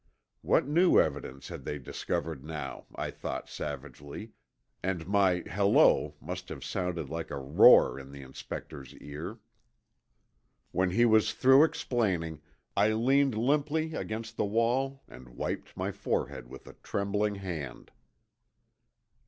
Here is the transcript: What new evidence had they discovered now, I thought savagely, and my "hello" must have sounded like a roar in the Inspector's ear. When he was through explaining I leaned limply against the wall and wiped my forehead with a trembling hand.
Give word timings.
What 0.41 0.65
new 0.67 0.99
evidence 0.99 1.49
had 1.49 1.63
they 1.63 1.77
discovered 1.77 2.43
now, 2.43 2.87
I 2.95 3.11
thought 3.11 3.47
savagely, 3.51 4.31
and 4.81 5.07
my 5.07 5.41
"hello" 5.41 6.15
must 6.19 6.49
have 6.49 6.63
sounded 6.65 7.07
like 7.07 7.29
a 7.29 7.37
roar 7.37 7.99
in 7.99 8.11
the 8.11 8.23
Inspector's 8.23 8.95
ear. 8.95 9.37
When 10.71 10.89
he 10.89 11.05
was 11.05 11.35
through 11.35 11.65
explaining 11.65 12.41
I 12.75 12.93
leaned 12.93 13.37
limply 13.37 13.93
against 13.93 14.37
the 14.37 14.45
wall 14.45 15.03
and 15.07 15.29
wiped 15.37 15.77
my 15.77 15.91
forehead 15.91 16.47
with 16.47 16.65
a 16.65 16.73
trembling 16.81 17.35
hand. 17.35 17.91